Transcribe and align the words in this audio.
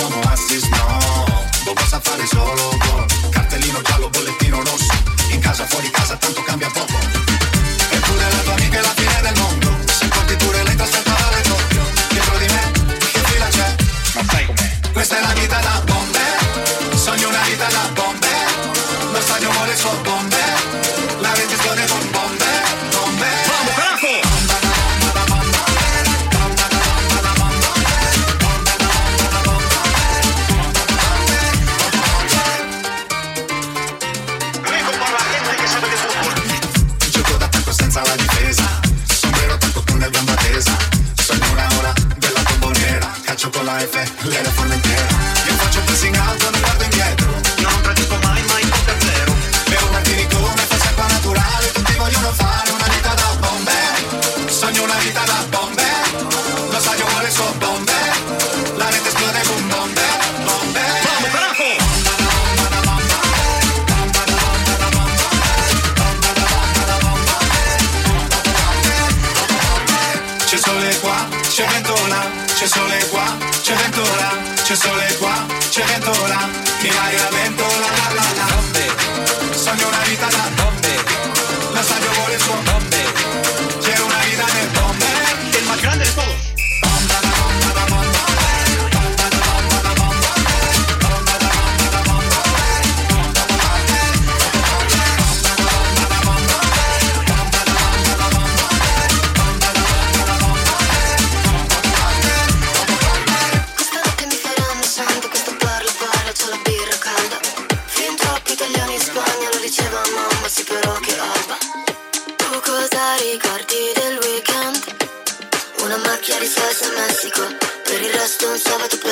siamo 0.00 0.20
assist, 0.30 0.68
no. 0.68 0.98
Lo 1.66 1.72
basta 1.74 2.00
fare 2.00 2.26
solo 2.26 2.76
gol 2.78 3.06
Cartellino 3.30 3.82
giallo, 3.82 4.08
bollettino 4.08 4.62
rosso. 4.62 4.92
In 5.30 5.40
casa, 5.40 5.66
fuori 5.66 5.90
casa, 5.90 6.16
tanto 6.16 6.42
cambia 6.42 6.70
poco 6.70 6.89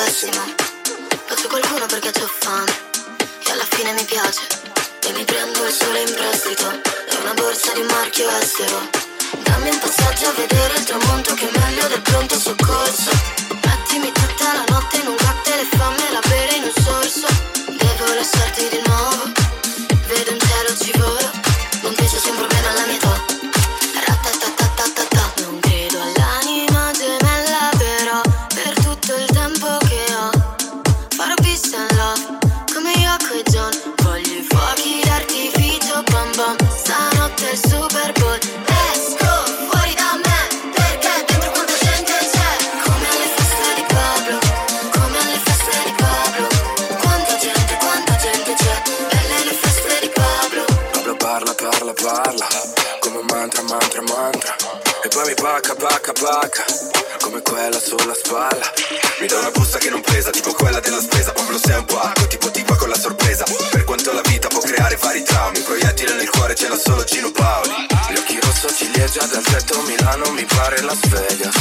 prossimo 0.09 0.41
Faccio 1.27 1.47
qualcuno 1.47 1.85
perché 1.85 2.11
c'ho 2.11 2.27
fame. 2.39 2.71
E 3.45 3.51
alla 3.51 3.67
fine 3.69 3.93
mi 3.93 4.03
piace. 4.05 4.41
E 5.05 5.11
mi 5.11 5.23
prendo 5.23 5.63
il 5.63 5.71
sole 5.71 6.01
in 6.01 6.13
prestito. 6.15 6.67
E 6.67 7.15
una 7.21 7.33
borsa 7.35 7.71
di 7.73 7.83
marchio 7.83 8.27
estero. 8.41 8.89
Dammi 9.43 9.69
un 9.69 9.77
passaggio 9.77 10.29
a 10.29 10.31
vedere 10.31 10.77
il 10.77 10.83
tramonto 10.83 11.35
Che 11.35 11.47
è 11.47 11.59
meglio 11.59 11.87
del 11.87 12.01
pronto 12.01 12.39
soccorso. 12.39 13.11
Mettimi 13.63 14.11
tutta 14.11 14.53
la 14.53 14.63
notte 14.69 14.97
in 14.97 15.07
un 15.07 15.18
bacca 56.13 56.65
bacca 56.65 56.65
Come 57.19 57.41
quella 57.41 57.79
sulla 57.79 58.13
spalla. 58.13 58.71
Mi 59.19 59.27
dà 59.27 59.37
una 59.39 59.51
busta 59.51 59.77
che 59.77 59.89
non 59.89 60.01
pesa 60.01 60.29
Tipo 60.31 60.53
quella 60.53 60.79
della 60.79 60.99
spesa. 60.99 61.31
Proprio 61.31 61.59
sei 61.59 61.77
un 61.77 61.85
pacco 61.85 62.27
Tipo 62.27 62.49
tipo 62.51 62.75
con 62.75 62.89
la 62.89 62.97
sorpresa. 62.97 63.45
Per 63.71 63.83
quanto 63.83 64.11
la 64.13 64.21
vita 64.21 64.47
può 64.47 64.59
creare 64.59 64.95
vari 64.97 65.23
traumi 65.23 65.59
Proiettile 65.59 66.13
nel 66.15 66.29
cuore 66.29 66.55
ce 66.55 66.67
l'ha 66.67 66.77
solo 66.77 67.03
Gino 67.03 67.31
Paoli. 67.31 67.87
Gli 68.09 68.17
occhi 68.17 68.39
rosso 68.41 68.73
ciliegia 68.73 69.25
dal 69.25 69.43
tetto 69.43 69.81
Milano 69.83 70.31
mi 70.31 70.45
pare 70.45 70.81
Las 70.81 70.99
Vegas. 71.07 71.55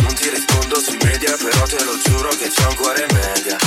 Non 0.00 0.14
ti 0.14 0.28
rispondo 0.28 0.80
sui 0.80 0.98
media 1.02 1.36
Però 1.36 1.66
te 1.66 1.82
lo 1.84 1.98
giuro 1.98 2.28
che 2.28 2.48
c'è 2.48 2.66
un 2.66 2.74
cuore 2.76 3.06
media. 3.12 3.57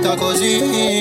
Tá 0.00 0.16
così. 0.16 0.93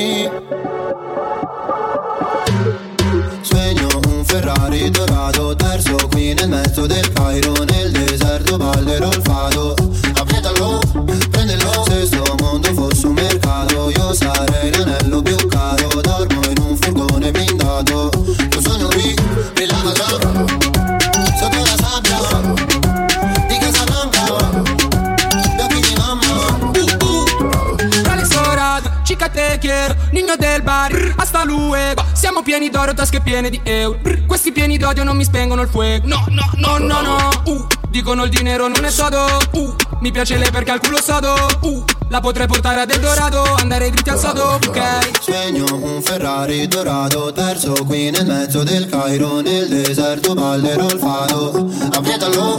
D'oro, 32.94 32.96
tasche 32.96 33.20
piene 33.22 33.50
di 33.50 33.60
euro. 33.64 33.98
Brr, 34.02 34.26
questi 34.26 34.52
pieni 34.52 34.78
d'odio 34.78 35.04
non 35.04 35.18
mi 35.18 35.24
spengono 35.24 35.62
il 35.62 35.68
fuoco. 35.68 36.06
No, 36.08 36.24
no, 36.30 36.50
no, 36.56 36.78
no, 36.78 37.02
no. 37.02 37.30
Uh, 37.46 37.68
dicono 37.90 38.24
il 38.24 38.30
dinero 38.30 38.68
non 38.68 38.86
è 38.86 38.90
sodo. 38.90 39.26
Uh, 39.52 39.76
mi 40.00 40.12
piace 40.12 40.38
lei 40.38 40.50
perché 40.52 40.72
al 40.72 40.80
culo 40.80 41.02
sodo. 41.02 41.34
Uh, 41.62 41.84
la 42.10 42.20
potrei 42.20 42.46
portare 42.46 42.82
ad 42.82 42.92
Eldorado, 42.92 43.44
andare 43.56 43.90
dritti 43.90 44.10
al 44.10 44.20
sodo, 44.20 44.60
ok? 44.68 45.10
Spegno 45.20 45.66
un 45.72 46.02
Ferrari 46.02 46.68
dorato, 46.68 47.32
perso 47.34 47.74
qui 47.86 48.12
nel 48.12 48.26
mezzo 48.28 48.62
del 48.64 48.88
Cairo, 48.88 49.42
nel 49.42 49.68
deserto 49.68 50.36
ballerò 50.36 50.86
il 50.86 51.00
fado. 51.00 51.72
Appietalo, 51.92 52.56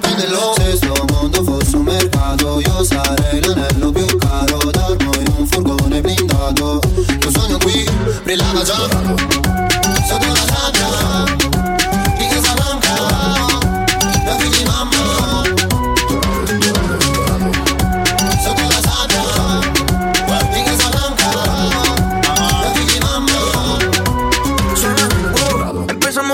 prendelo, 0.00 0.54
se 0.56 0.76
sto 0.76 1.04
mondo 1.12 1.44
fosse 1.44 1.76
un 1.76 1.84
mercato, 1.84 2.60
io 2.60 2.82
sarei 2.82 3.40
l'anello 3.44 3.92
più 3.92 4.06
caro, 4.16 4.58
dormo 4.72 5.14
in 5.14 5.34
un 5.36 5.46
furgone 5.46 6.00
blindato. 6.00 6.80
Lo 7.20 7.30
sogno 7.30 7.58
qui, 7.58 7.88
brillava 8.24 8.62
già, 8.62 8.88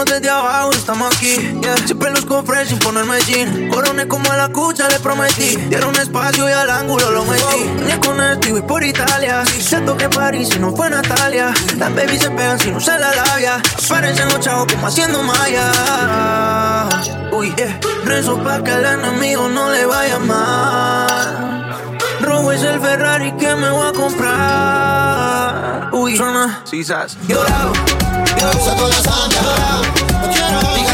Desde 0.05 0.31
abajo, 0.31 0.73
estamos 0.73 1.15
aquí. 1.15 1.37
yeah. 1.63 1.77
Siempre 1.87 2.11
luzco 2.11 2.43
fresh 2.45 2.69
sin 2.69 2.79
ponerme 2.81 3.21
jean. 3.21 3.69
Coroné 3.69 4.07
como 4.09 4.31
a 4.33 4.37
la 4.37 4.49
cucha, 4.49 4.89
le 4.89 4.99
prometí. 4.99 5.57
Dieron 5.69 5.95
espacio 5.97 6.49
y 6.49 6.53
al 6.53 6.69
ángulo 6.69 7.11
lo 7.13 7.25
metí. 7.25 7.65
Ni 7.87 7.93
con 8.07 8.21
esto 8.21 8.49
y 8.49 8.53
voy 8.53 8.63
por 8.63 8.83
Italia. 8.83 9.45
Siento 9.47 9.97
que 9.97 10.09
París 10.09 10.49
si 10.53 10.59
no 10.59 10.75
fue 10.75 10.91
Natalia. 10.91 11.55
Las 11.79 11.95
babies 11.95 12.23
se 12.23 12.31
pegan 12.31 12.59
si 12.59 12.71
no 12.73 12.81
se 12.81 12.99
la 12.99 13.15
labia. 13.15 13.63
Aparecen 13.85 14.29
los 14.29 14.41
chavos 14.41 14.67
como 14.73 14.89
haciendo 14.89 15.23
maya. 15.23 15.71
Uy, 17.31 17.55
yeah. 17.57 17.81
Rezo 18.05 18.43
pa' 18.43 18.63
que 18.63 18.73
el 18.73 18.85
enemigo 18.85 19.49
no 19.49 19.71
le 19.71 19.87
vaya 19.87 20.19
mal. 20.19 21.69
Robo 22.21 22.53
es 22.53 22.63
el 22.63 22.81
Ferrari 22.81 23.33
que 23.33 23.55
me 23.55 23.71
voy 23.71 23.89
a 23.89 23.93
comprar. 23.93 25.89
Uy, 25.93 26.17
suena, 26.17 26.61
sisas. 26.65 27.17
Llorado, 27.29 27.73
Sotto 28.43 28.89
la 28.89 29.01
sabbia, 29.01 29.41
di 30.75 30.83
Casablanca, 30.83 30.92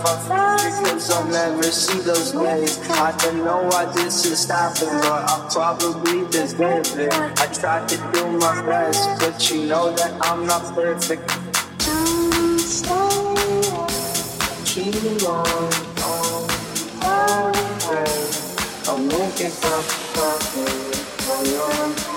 thinking 0.00 0.30
of 0.30 0.30
our 0.30 0.58
future 0.58 0.90
cause 0.92 1.10
I'll 1.10 1.26
never 1.26 1.62
see 1.64 2.00
those 2.00 2.32
days. 2.32 2.78
I 2.90 3.16
don't 3.18 3.44
know 3.44 3.62
why 3.68 3.84
this 3.86 4.24
is 4.26 4.48
happening, 4.48 5.00
but 5.00 5.30
I 5.30 5.48
probably 5.52 6.26
deserve 6.30 6.98
it. 6.98 7.12
I 7.12 7.46
tried 7.46 7.88
to 7.88 7.96
do 8.12 8.38
my 8.38 8.62
best, 8.62 9.20
but 9.20 9.50
you 9.50 9.66
know 9.66 9.92
that 9.94 10.12
I'm 10.22 10.46
not 10.46 10.74
perfect. 10.74 11.28
Don't 11.78 12.58
stay 12.58 12.90
too 14.64 15.26
long, 15.26 15.70
oh, 16.02 16.46
oh, 17.02 17.52
I'm 18.88 19.08
looking 19.08 19.50
for 19.50 19.82
something 19.82 20.90
for 21.20 22.09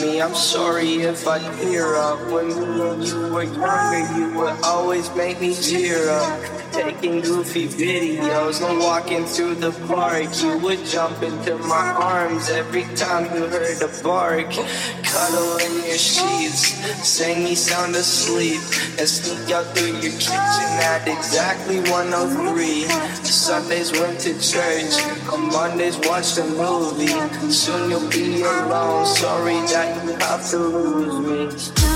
your 0.00 0.20
I'm 0.20 0.34
sorry 0.34 1.02
if 1.02 1.26
I 1.26 1.38
tear 1.60 1.96
up. 1.96 2.20
When 2.30 2.50
me 2.50 3.02
you 3.02 3.30
were 3.32 3.44
younger, 3.44 4.18
you 4.18 4.38
would 4.38 4.62
always 4.62 5.10
make 5.14 5.40
me 5.40 5.54
tear 5.54 6.10
up. 6.10 6.65
Taking 6.76 7.22
goofy 7.22 7.68
videos 7.68 8.60
and 8.60 8.78
walking 8.80 9.24
through 9.24 9.54
the 9.54 9.72
park. 9.88 10.28
You 10.42 10.58
would 10.58 10.84
jump 10.84 11.22
into 11.22 11.56
my 11.56 11.92
arms 11.98 12.50
every 12.50 12.84
time 12.94 13.24
you 13.34 13.46
heard 13.46 13.80
a 13.80 13.88
bark. 14.02 14.50
Cuddle 15.02 15.56
in 15.56 15.72
your 15.88 15.96
sheets, 15.96 16.76
sing 17.02 17.44
me 17.44 17.54
sound 17.54 17.96
asleep, 17.96 18.60
and 18.98 19.08
sneak 19.08 19.50
out 19.52 19.64
through 19.74 19.94
your 20.04 20.12
kitchen 20.20 20.70
at 20.84 21.08
exactly 21.08 21.80
103. 21.90 22.82
Sundays 23.24 23.92
went 23.92 24.20
to 24.20 24.34
church, 24.38 25.00
on 25.32 25.48
Mondays 25.48 25.96
watched 26.06 26.36
a 26.36 26.44
movie. 26.44 27.08
Soon 27.50 27.88
you'll 27.90 28.10
be 28.10 28.42
alone. 28.42 29.06
Sorry 29.06 29.60
that 29.72 30.04
you 30.04 30.12
have 30.12 30.46
to 30.50 30.58
lose 30.58 31.60
me. 31.72 31.86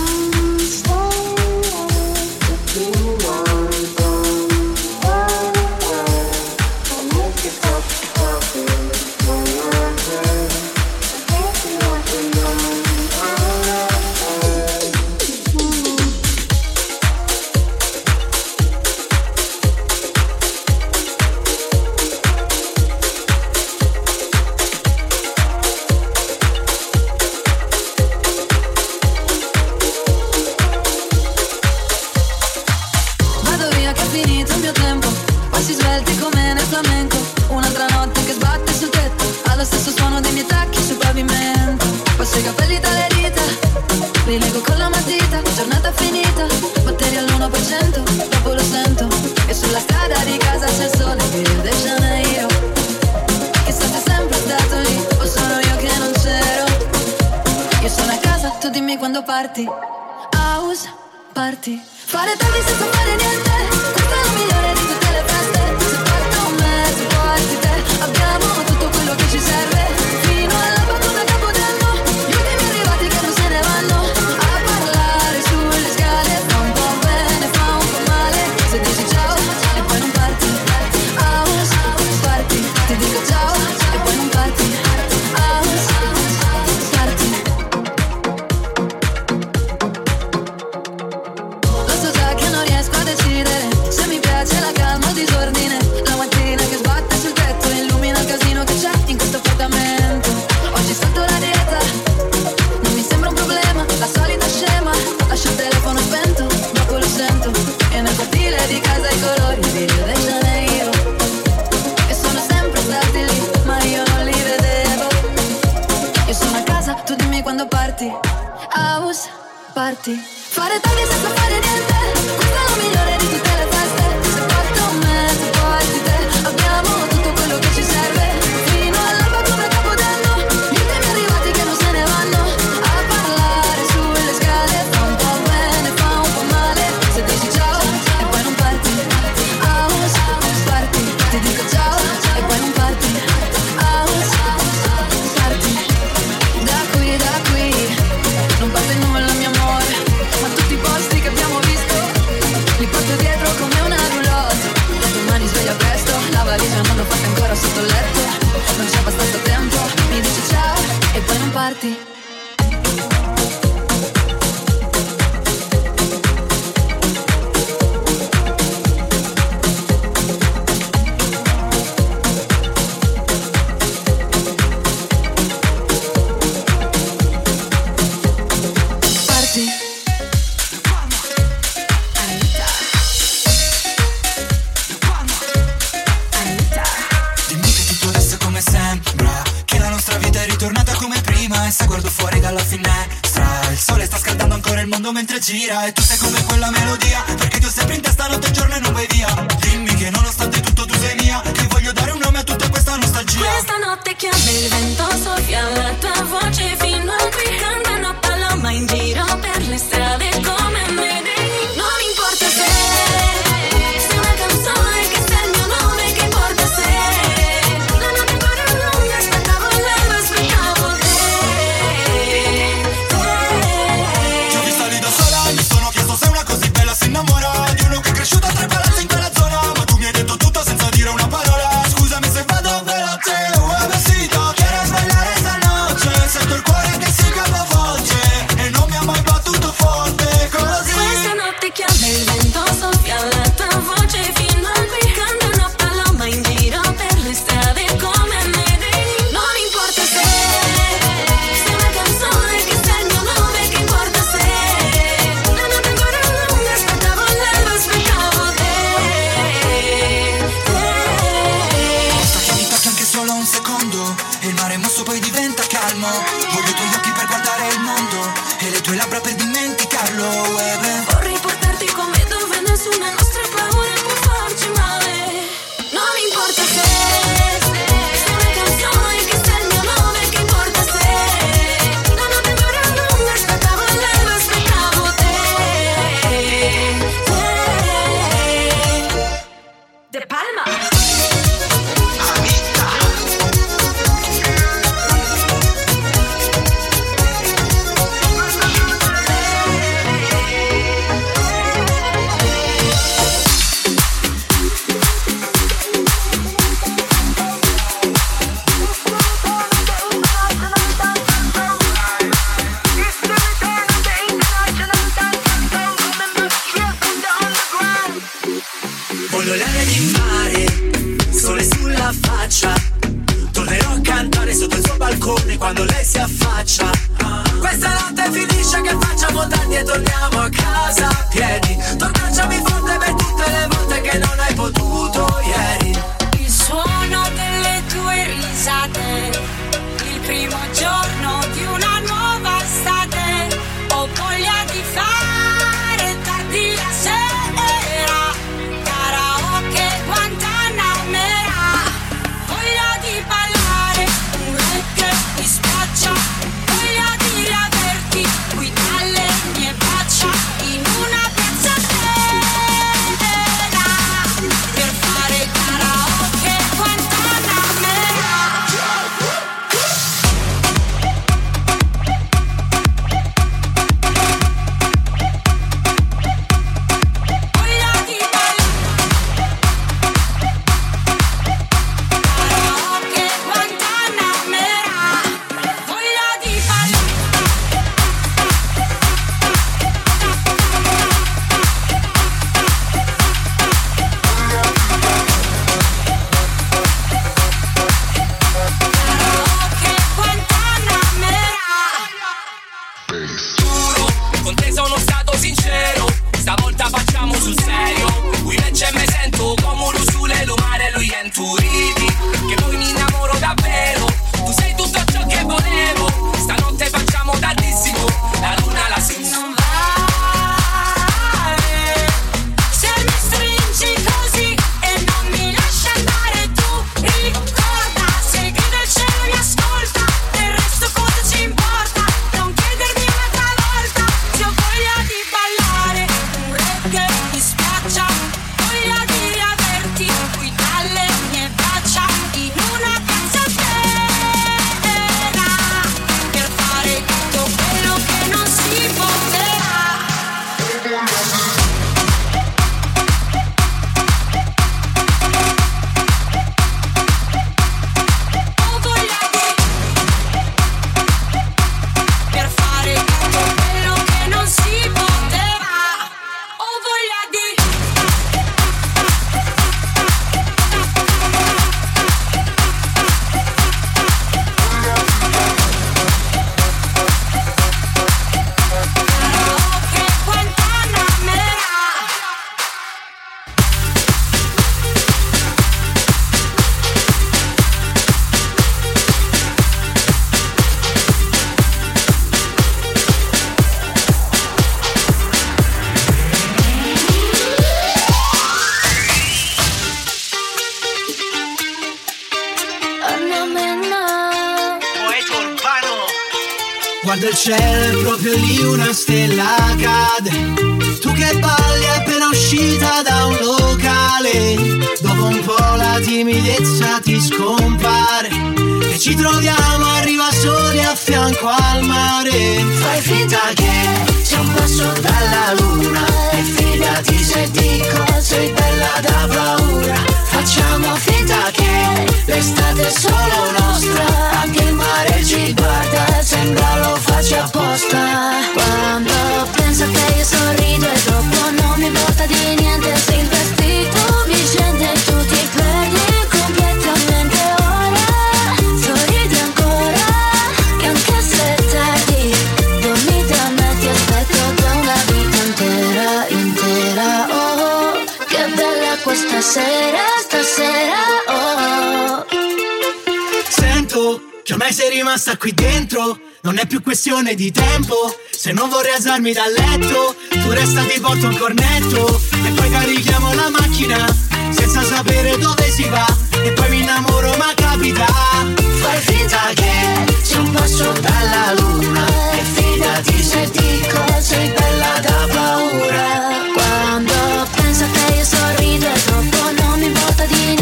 passa 565.31 565.37
qui 565.37 565.53
dentro? 565.53 566.19
Non 566.43 566.59
è 566.59 566.67
più 566.67 566.83
questione 566.83 567.35
di 567.35 567.51
tempo. 567.53 567.95
Se 568.31 568.53
non 568.53 568.69
vorrei 568.69 568.95
alzarmi 568.95 569.33
dal 569.33 569.53
letto 569.53 570.17
Tu 570.29 570.51
resta 570.51 570.83
di 570.83 570.99
volta 571.01 571.29
un 571.29 571.37
cornetto. 571.37 572.21
E 572.45 572.51
poi 572.51 572.71
carichiamo 572.71 573.35
la 573.35 573.51
macchina 573.51 574.07
Senza 574.51 574.83
sapere 574.83 575.37
dove 575.39 575.71
si 575.71 575.85
va. 575.89 576.07
E 576.43 576.53
poi 576.53 576.71
mi 576.71 576.81
innamoro 576.81 577.37
ma 577.37 577.53
capita. 577.55 578.07
Fai 578.07 578.99
finta 578.99 579.51
che 579.55 580.15
sia 580.23 580.41
un 580.41 580.51
passo 580.51 580.93
dalla 581.01 581.53
luna. 581.59 582.07
E 582.33 582.43
fidati 582.43 583.23
se 583.23 583.51
dico 583.51 584.21
sei 584.21 584.49
bella 584.49 585.01
da 585.01 585.29
paura. 585.33 586.09
Quando 586.55 587.47
penso 587.57 587.85
a 587.85 587.89
te 587.89 588.15
io 588.15 588.25
sorrido 588.25 588.89
troppo 589.05 589.63
non 589.63 589.79
mi 589.79 589.87
importa 589.87 590.25
di 590.25 590.35
niente 590.35 590.60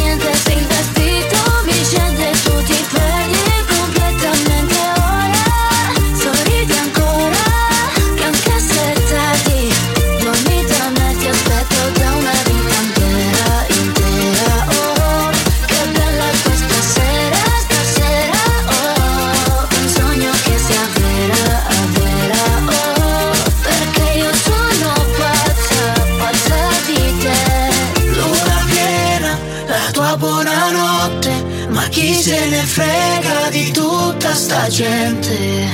gente 34.79 35.67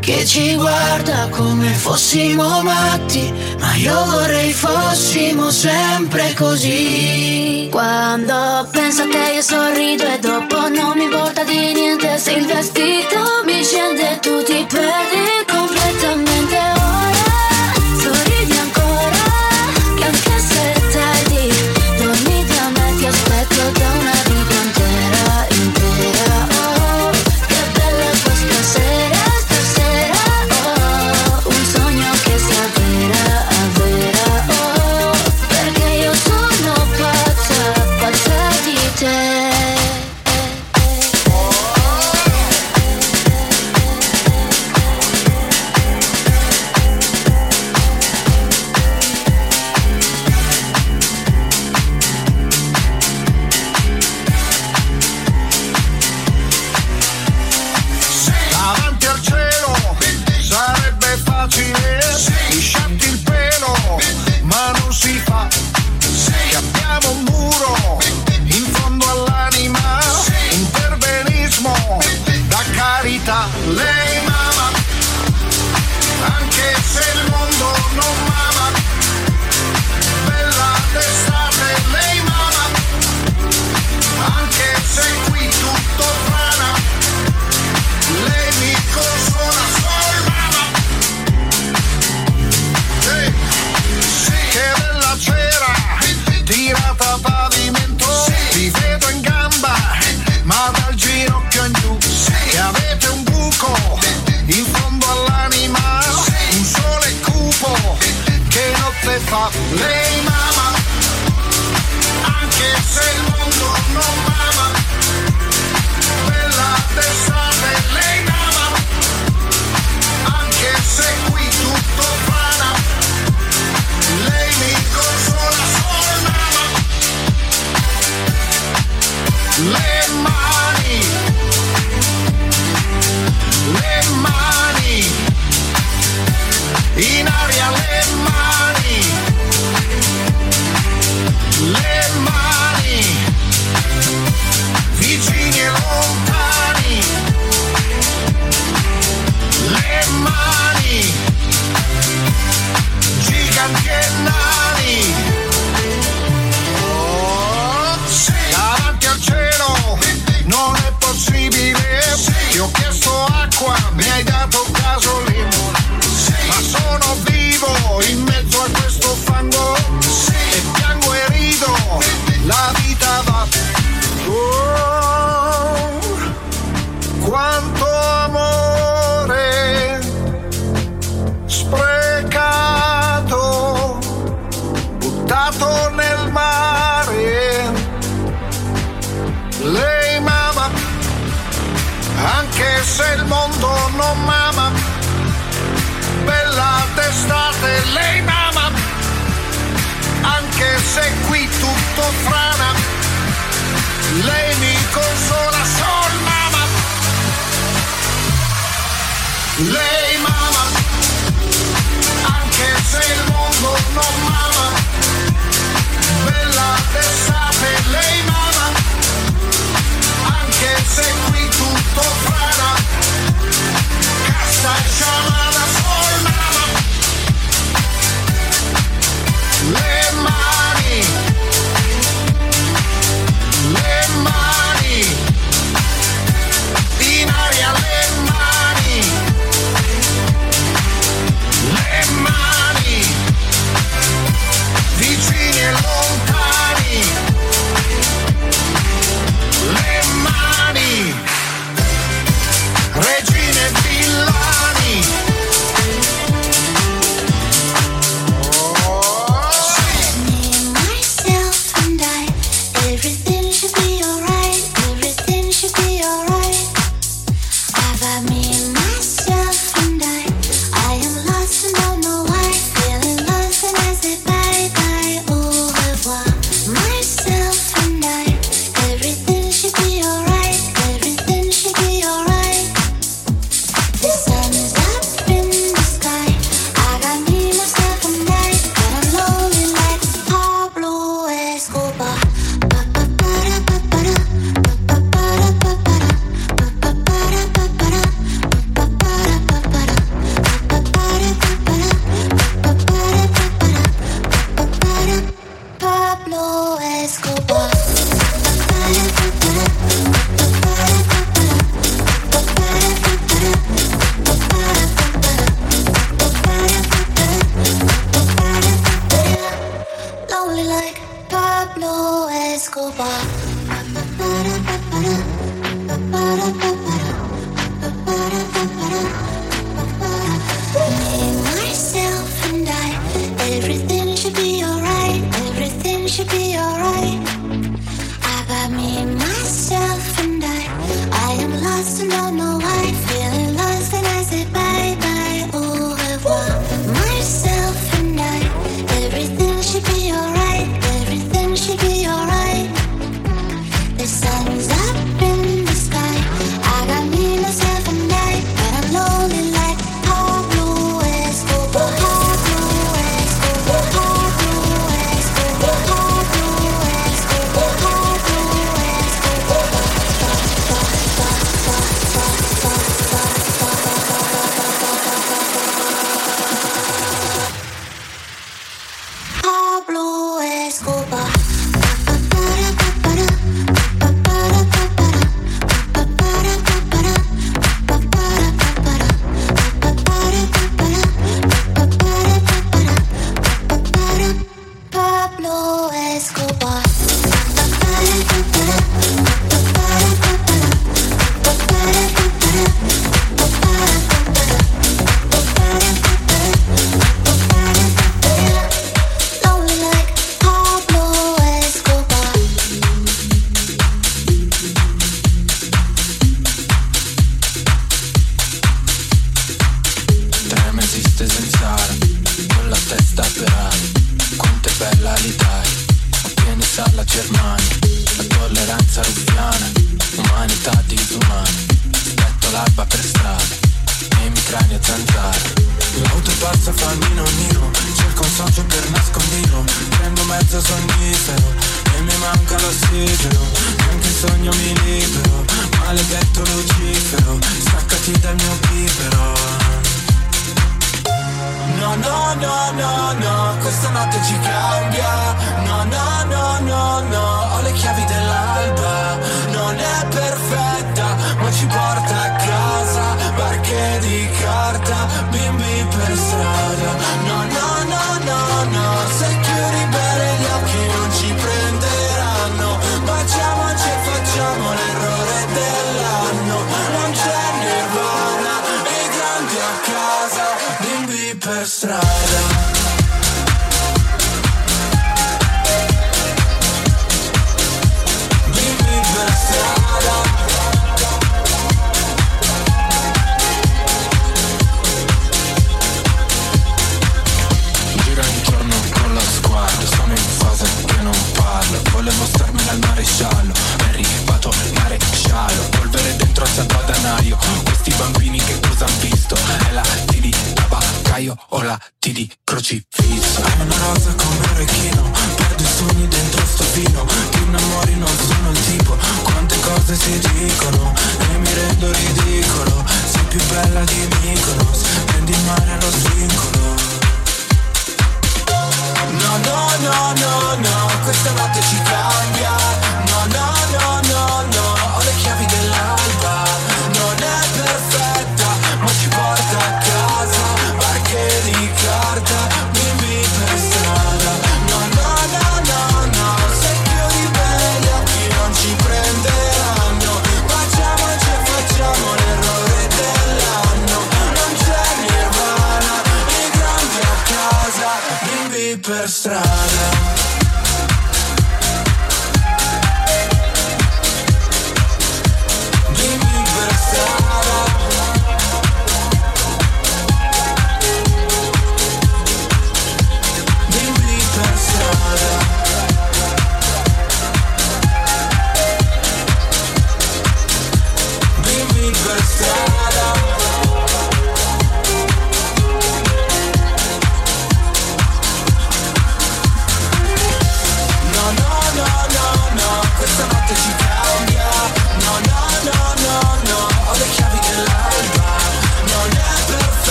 che 0.00 0.26
ci 0.26 0.56
guarda 0.56 1.28
come 1.30 1.68
fossimo 1.68 2.60
matti, 2.62 3.32
ma 3.60 3.72
io 3.76 4.04
vorrei 4.06 4.52
fossimo 4.52 5.48
sempre 5.48 6.34
così. 6.34 7.68
Quando 7.70 8.68
penso 8.72 9.02
a 9.02 9.06
te 9.06 9.34
io 9.34 9.42
sorrido 9.42 10.02
e 10.02 10.18
dopo 10.18 10.68
non 10.70 10.96
mi 10.96 11.04
importa 11.04 11.44
di 11.44 11.72
niente 11.72 12.18
se 12.18 12.32
il 12.32 12.46
vestito 12.46 13.20
mi 13.44 13.62
scende 13.62 14.14
e 14.14 14.18
tu 14.18 14.42
ti 14.42 14.66
perdi 14.68 15.47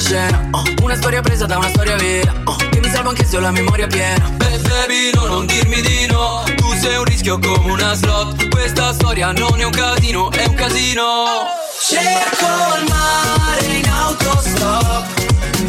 scena 0.00 0.48
oh. 0.52 0.62
Una 0.82 0.96
storia 0.96 1.20
presa 1.20 1.46
da 1.46 1.58
una 1.58 1.68
storia 1.68 1.96
vera 1.96 2.32
oh. 2.44 2.56
Che 2.56 2.80
mi 2.80 2.88
salvo 2.90 3.10
anche 3.10 3.24
se 3.24 3.36
ho 3.36 3.40
la 3.40 3.50
memoria 3.50 3.86
piena. 3.86 4.28
Beh 4.36 4.58
baby 4.58 5.10
no, 5.14 5.26
non 5.26 5.46
dirmi 5.46 5.80
di 5.82 6.06
no. 6.06 6.42
Tu 6.56 6.74
sei 6.80 6.96
un 6.96 7.04
rischio 7.04 7.38
come 7.38 7.72
una 7.72 7.94
slot. 7.94 8.48
Questa 8.48 8.92
storia 8.92 9.32
non 9.32 9.60
è 9.60 9.64
un 9.64 9.70
casino, 9.70 10.30
è 10.30 10.46
un 10.46 10.54
casino. 10.54 11.04
Cerco 11.80 12.46
il 12.78 12.88
mare 12.88 13.66
in 13.66 13.88
autostop. 13.88 15.06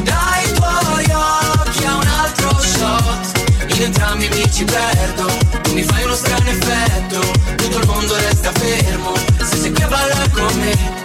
Dai 0.04 0.54
tuoi 0.54 1.06
occhi 1.12 1.86
a 1.86 1.96
un 1.96 2.08
altro 2.08 2.60
shot. 2.60 3.74
In 3.76 3.84
entrambi 3.84 4.30
mi 4.30 4.52
ci 4.52 4.64
perdo. 4.64 5.26
Tu 5.62 5.74
mi 5.74 5.84
fai 5.84 6.04
uno 6.04 6.16
strano 6.16 6.50
effetto. 6.50 7.20
Tutto 7.56 7.78
il 7.78 7.86
mondo 7.86 8.16
resta 8.16 8.52
fermo. 8.54 9.14
Se 9.44 9.58
sei 9.58 9.72
qui 9.72 9.84
a 9.84 9.88
ballare 9.88 10.30
con 10.30 10.60
me 10.60 11.01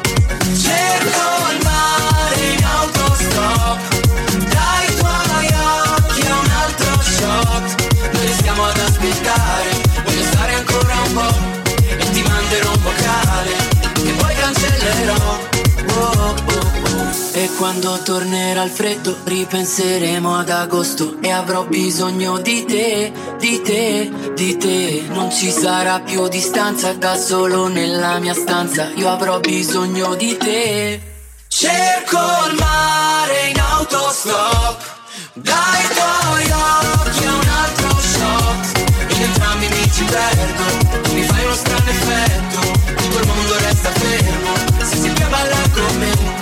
Quando 17.57 17.98
tornerà 18.02 18.64
il 18.64 18.70
freddo 18.70 19.16
ripenseremo 19.24 20.36
ad 20.36 20.50
agosto 20.50 21.16
e 21.22 21.30
avrò 21.30 21.64
bisogno 21.64 22.36
di 22.38 22.66
te, 22.66 23.11
di 23.38 23.62
te, 23.62 24.12
di 24.34 24.59
te. 24.59 25.04
Non 25.09 25.32
ci 25.32 25.50
sarà 25.50 26.00
più 26.00 26.28
distanza 26.28 26.92
da 26.92 27.16
solo 27.16 27.68
nella 27.68 28.18
mia 28.18 28.34
stanza, 28.34 28.90
io 28.94 29.09
avrò 29.09 29.40
bisogno 29.40 30.14
di 30.16 30.36
te. 30.36 31.00
Cerco 31.48 32.18
il 32.50 32.57
mare 32.59 33.48
in 33.48 33.59
autostop, 33.59 34.82
dai 35.32 35.82
tuoi 35.94 36.50
occhi 36.50 37.24
a 37.24 37.32
un 37.32 37.48
altro 37.48 38.00
shock. 38.00 39.14
In 39.14 39.22
entrambi 39.22 39.68
mi 39.68 39.90
ci 39.92 40.04
perdo, 40.04 41.14
mi 41.14 41.22
fai 41.22 41.44
uno 41.44 41.54
strano 41.54 41.88
effetto, 41.88 42.61
tutto 42.96 43.18
il 43.18 43.26
mondo 43.26 43.59
resta 43.61 43.90
fermo, 43.92 44.84
se 44.84 44.96
si 44.96 45.09
più 45.09 45.26
balla 45.28 45.57
con 45.72 45.98
me. 45.98 46.36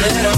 let 0.00 0.37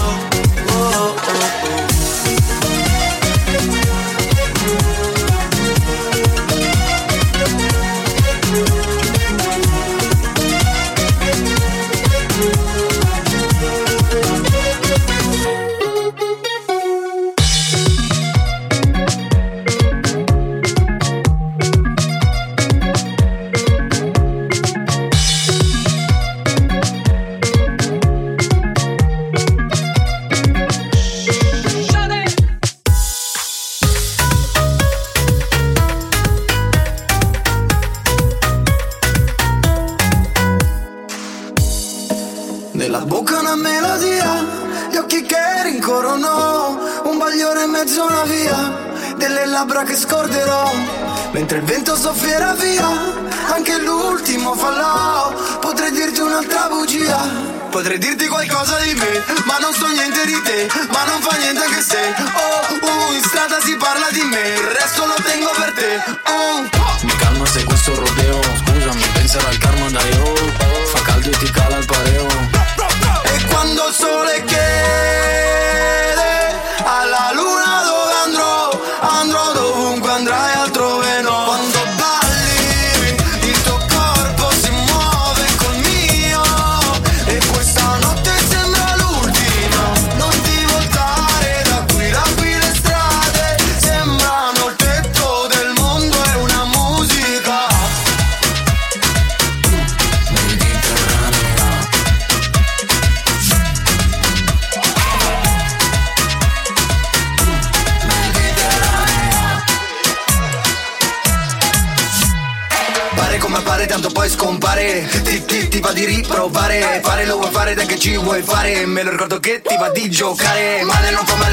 giocare 118.71 118.87
Me 118.87 119.03
lo 119.03 119.11
ricordo 119.11 119.41
che 119.41 119.61
ti 119.63 119.77
va 119.77 119.91
di 119.91 120.11
giocare 120.11 120.83
Male 120.85 121.11
non 121.11 121.25
fa 121.27 121.35
male. 121.37 121.50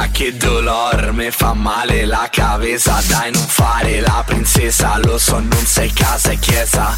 Amiga, 0.00 0.12
che 0.12 0.36
dolor, 0.36 1.12
me 1.12 1.30
fa 1.30 1.52
male 1.52 2.06
la 2.06 2.28
cabeza. 2.30 3.02
Dai, 3.06 3.30
non 3.32 3.46
fare 3.46 4.00
la 4.00 4.22
princesa, 4.24 4.98
lo 5.02 5.18
so, 5.18 5.38
non 5.38 5.66
sei 5.66 5.92
casa 5.92 6.30
e 6.30 6.38
chiesa. 6.38 6.94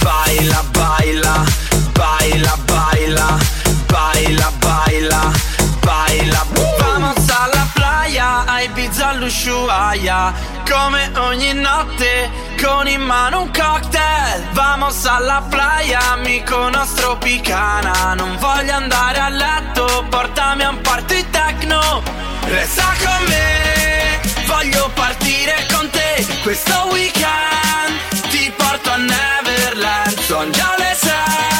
Baila, 0.00 0.64
baila, 0.70 1.44
baila, 1.92 2.56
baila, 2.64 3.38
baila, 3.86 4.52
baila, 4.58 5.32
baila. 5.80 6.46
Vamos 6.78 7.15
alla 7.42 7.68
playa, 7.72 8.44
a 8.44 8.60
Ibiza 8.62 9.08
all'Ushuaia 9.08 10.32
Come 10.68 11.12
ogni 11.18 11.52
notte, 11.54 12.28
con 12.60 12.88
in 12.88 13.00
mano 13.00 13.42
un 13.42 13.50
cocktail. 13.52 14.48
Vamos 14.50 15.06
alla 15.06 15.46
playa, 15.48 16.12
amico 16.12 16.68
nostro 16.70 17.16
picana. 17.18 18.14
Non 18.14 18.36
voglio 18.38 18.74
andare 18.74 19.18
a 19.20 19.28
letto, 19.28 20.04
portami 20.08 20.64
a 20.64 20.70
un 20.70 20.80
party 20.80 21.24
techno. 21.30 22.02
Resta 22.48 22.92
con 22.98 23.28
me, 23.28 24.20
voglio 24.46 24.90
partire 24.94 25.54
con 25.72 25.88
te. 25.90 26.26
Questo 26.42 26.88
weekend 26.90 28.28
ti 28.30 28.52
porto 28.56 28.90
a 28.90 28.96
Neverland. 28.96 30.18
Son 30.18 30.50
già 30.50 30.74
le 30.78 30.96
sei, 30.98 31.55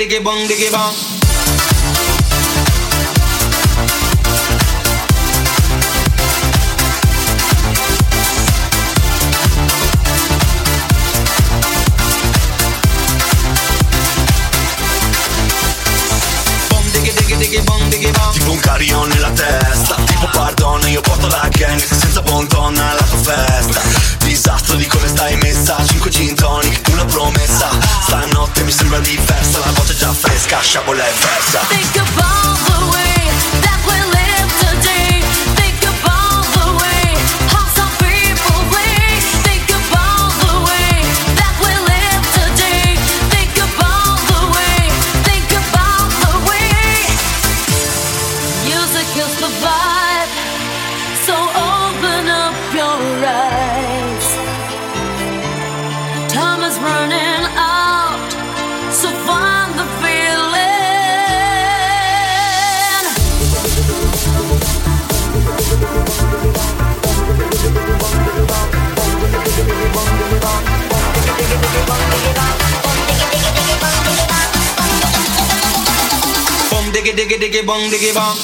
diggy 0.00 0.18
bong 0.24 0.48
diggy 0.48 0.70
bong. 0.72 0.96
Tipo 18.32 18.50
un 18.52 18.58
carillon 18.58 19.08
nella 19.08 19.30
testa 19.30 19.94
Tipo 20.06 20.28
pardon, 20.32 20.88
io 20.88 21.00
porto 21.00 21.26
la 21.28 21.48
gang 21.50 21.78
Senza 21.78 22.22
bon 22.22 22.46
ton 22.46 22.76
alla 22.76 23.02
tua 23.02 23.18
festa 23.18 23.89
Disastro 24.50 24.74
di 24.74 24.86
come 24.88 25.06
stai 25.06 25.36
messa 25.36 25.76
5 25.80 26.10
gin 26.10 26.34
tonic, 26.34 26.88
una 26.90 27.04
promessa 27.04 27.68
Stanotte 28.02 28.64
mi 28.64 28.72
sembra 28.72 28.98
diversa 28.98 29.60
La 29.60 29.70
voce 29.70 29.92
è 29.92 29.96
già 29.96 30.12
fresca, 30.12 30.58
sciabola 30.60 31.04
è 31.04 31.12
versa 31.12 31.60
Think 31.68 31.94
about 31.94 32.58
the 32.66 32.84
way 32.90 33.30
that 33.60 33.78
we 33.86 33.94
live 34.10 34.50
today. 34.58 35.22
Think. 35.54 35.78
Think 35.78 35.84
about 35.86 36.50
the 36.50 36.66
way 36.82 37.14
that 41.36 41.54
we 41.60 41.70
live 41.86 42.24
today. 42.34 42.98
Think. 43.30 43.54
Think 43.54 43.56
about 43.62 44.26
the 44.26 44.40
way. 44.50 44.80
Diggy 77.14 77.26
diggy 77.26 77.38
diggy 77.38 77.62
bong 77.64 77.90
diggy 77.90 78.12
bong. 78.12 78.38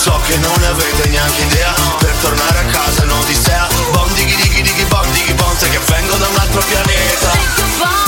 So 0.00 0.18
che 0.26 0.36
non 0.38 0.54
ne 0.60 0.66
avete 0.68 1.08
neanche 1.08 1.42
idea 1.42 1.74
Per 1.98 2.14
tornare 2.22 2.58
a 2.58 2.64
casa 2.72 3.02
è 3.02 3.04
un'odissea 3.04 3.68
Bom 3.92 4.10
dighi 4.14 4.34
dighi 4.36 4.62
dighi 4.62 4.62
dighi 4.62 5.09
che 5.68 5.78
vengo 5.88 6.16
da 6.16 6.26
un 6.26 6.36
altro 6.38 6.62
pianeta 6.62 7.99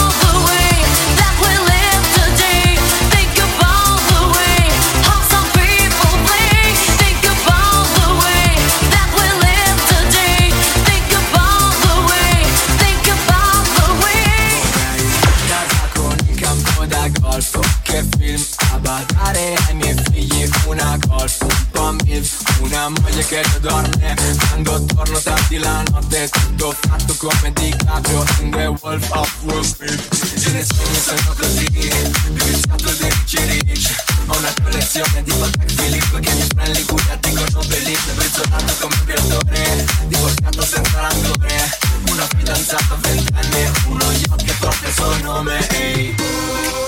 Una 22.63 22.87
un 22.87 22.95
moglie 23.03 23.25
che 23.27 23.43
già 23.43 23.59
dorme. 23.59 24.15
Quando 24.49 24.85
torno 24.95 25.19
tardi 25.19 25.59
la 25.59 25.83
notte 25.91 26.29
Tutto 26.31 26.75
fatto 26.79 27.15
come 27.19 27.53
DiCaprio 27.53 28.25
In 28.41 28.51
The 28.51 28.67
Wolf 28.81 29.11
of 29.11 29.43
Wall 29.43 29.63
Street. 29.63 30.39
Ce 30.39 30.51
ne 30.53 30.65
sono, 30.65 30.95
sono 30.95 31.35
così. 31.37 31.69
Viviziato 31.71 32.93
di 32.93 33.09
ricci 33.09 33.45
ricci 33.45 33.95
Ho 34.27 34.37
una 34.39 34.55
collezione 34.63 35.23
di 35.23 35.33
Patek 35.33 35.75
Philippe 35.75 36.21
Che 36.21 36.35
mi 36.35 36.47
prende 36.55 36.79
i 36.79 36.85
cugliati 36.85 37.33
con 37.33 37.47
Obelix 37.55 38.01
Brizzolato 38.15 38.75
come 38.81 38.97
piatore 39.05 39.85
Divorziato 40.07 40.63
senza 40.65 41.01
rancore. 41.01 41.79
Una 42.11 42.27
fidanzata 42.27 42.99
ventenne 43.01 43.73
Uno 43.87 44.05
yacht 44.13 44.45
che 44.45 44.55
porta 44.61 44.87
il 44.87 44.95
suo 44.95 45.17
nome 45.23 45.69
ehi. 45.69 46.15
Esprimi 46.15 46.82